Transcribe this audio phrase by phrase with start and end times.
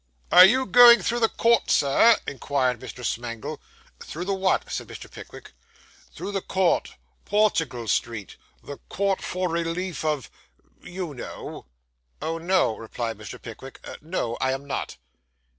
[0.31, 3.05] 'Are you going through the court, sir?' inquired Mr.
[3.05, 3.61] Smangle.
[3.99, 5.11] 'Through the what?' said Mr.
[5.11, 5.51] Pickwick.
[6.11, 10.31] 'Through the court Portugal Street the Court for Relief of
[10.81, 11.67] you know.'
[12.19, 13.39] 'Oh, no,' replied Mr.
[13.39, 13.79] Pickwick.
[14.01, 14.97] 'No, I am not.